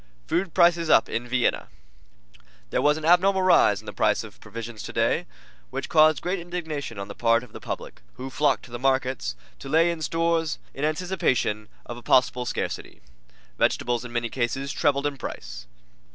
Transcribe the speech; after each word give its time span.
Food 0.25 0.55
Prices 0.55 0.89
Up 0.89 1.07
in 1.09 1.27
Vienna 1.27 1.67
There 2.71 2.81
was 2.81 2.97
an 2.97 3.05
abnormal 3.05 3.43
rise 3.43 3.81
in 3.81 3.85
the 3.85 3.93
price 3.93 4.23
of 4.23 4.39
provisions 4.39 4.81
today, 4.81 5.27
which 5.69 5.89
caused 5.89 6.23
great 6.23 6.39
indignation 6.39 6.97
on 6.97 7.07
the 7.07 7.13
part 7.13 7.43
of 7.43 7.51
the 7.53 7.59
public, 7.59 8.01
who 8.15 8.31
flocked 8.31 8.65
to 8.65 8.71
the 8.71 8.79
markets 8.79 9.35
to 9.59 9.69
lay 9.69 9.91
in 9.91 10.01
stores 10.01 10.57
in 10.73 10.83
anticipation 10.85 11.67
of 11.85 11.97
a 11.97 12.01
possible 12.01 12.47
scarcity. 12.47 12.99
Vegetables 13.59 14.03
in 14.03 14.11
many 14.11 14.29
cases 14.29 14.71
trebled 14.73 15.05
in 15.05 15.17
price. 15.17 15.67